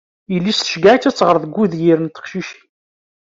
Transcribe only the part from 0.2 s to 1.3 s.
Yelli-s tceyyeɛ-itt ad